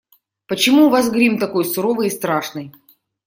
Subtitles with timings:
[0.47, 2.73] Почему у вас грим такой суровый и страшный?